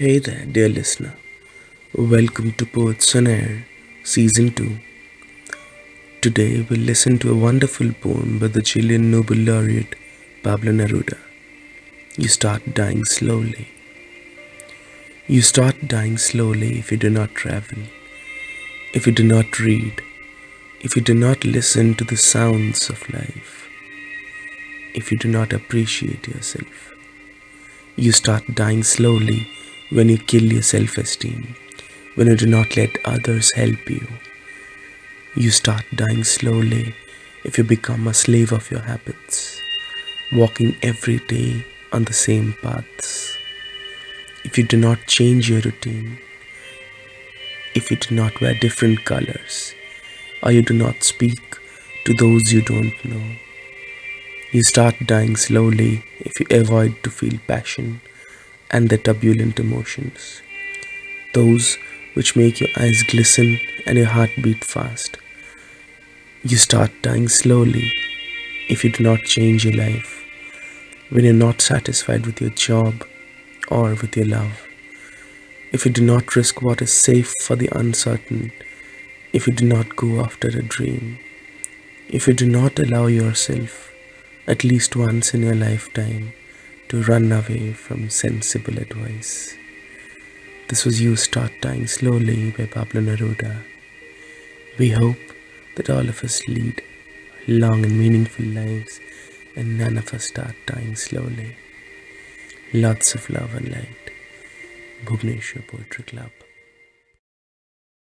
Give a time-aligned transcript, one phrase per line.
[0.00, 1.14] Hey there, dear listener.
[1.92, 3.66] Welcome to Poets on Air,
[4.04, 4.78] Season 2.
[6.20, 9.96] Today we'll listen to a wonderful poem by the Chilean Nobel laureate
[10.44, 11.18] Pablo Neruda.
[12.16, 13.66] You start dying slowly.
[15.26, 17.82] You start dying slowly if you do not travel,
[18.94, 20.00] if you do not read,
[20.80, 23.68] if you do not listen to the sounds of life,
[24.94, 26.94] if you do not appreciate yourself.
[27.96, 29.48] You start dying slowly
[29.90, 31.56] when you kill your self esteem,
[32.14, 34.06] when you do not let others help you.
[35.34, 36.94] You start dying slowly
[37.44, 39.60] if you become a slave of your habits,
[40.32, 43.38] walking every day on the same paths.
[44.44, 46.18] If you do not change your routine,
[47.74, 49.74] if you do not wear different colors,
[50.42, 51.56] or you do not speak
[52.04, 53.36] to those you don't know.
[54.52, 58.00] You start dying slowly if you avoid to feel passion
[58.70, 60.42] and the turbulent emotions,
[61.34, 61.78] those
[62.14, 65.16] which make your eyes glisten and your heart beat fast.
[66.42, 67.92] You start dying slowly
[68.68, 70.24] if you do not change your life,
[71.10, 73.06] when you're not satisfied with your job
[73.70, 74.66] or with your love,
[75.72, 78.52] if you do not risk what is safe for the uncertain,
[79.32, 81.18] if you do not go after a dream,
[82.08, 83.92] if you do not allow yourself
[84.46, 86.32] at least once in your lifetime
[86.88, 89.54] to run away from sensible advice.
[90.68, 93.62] This was You Start Dying Slowly by Pablo Neruda.
[94.78, 95.20] We hope
[95.76, 96.82] that all of us lead
[97.46, 99.00] long and meaningful lives
[99.54, 101.56] and none of us start dying slowly.
[102.72, 104.10] Lots of love and light.
[105.04, 106.47] Bhubaneswar Poetry Club.